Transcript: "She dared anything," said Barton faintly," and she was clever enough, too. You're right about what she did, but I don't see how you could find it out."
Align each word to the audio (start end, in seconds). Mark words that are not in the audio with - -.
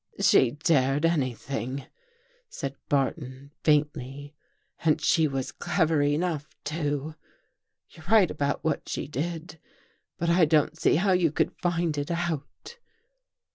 "She 0.19 0.49
dared 0.49 1.05
anything," 1.05 1.85
said 2.49 2.75
Barton 2.89 3.51
faintly," 3.63 4.33
and 4.83 4.99
she 4.99 5.27
was 5.27 5.51
clever 5.51 6.01
enough, 6.01 6.49
too. 6.63 7.13
You're 7.87 8.05
right 8.09 8.31
about 8.31 8.63
what 8.63 8.89
she 8.89 9.07
did, 9.07 9.59
but 10.17 10.27
I 10.27 10.45
don't 10.45 10.75
see 10.75 10.95
how 10.95 11.11
you 11.11 11.31
could 11.31 11.53
find 11.61 11.99
it 11.99 12.09
out." 12.09 12.79